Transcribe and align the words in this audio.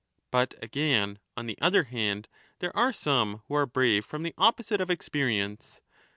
But 0.31 0.55
again, 0.63 1.19
on 1.37 1.45
the 1.45 1.59
other 1.61 1.83
hand, 1.83 2.27
there 2.57 2.75
are 2.75 2.91
some 2.91 3.43
who 3.47 3.53
are 3.53 3.67
brave 3.67 4.03
from 4.03 4.23
the 4.23 4.33
opposite 4.35 4.81
of 4.81 4.89
experience. 4.89 5.83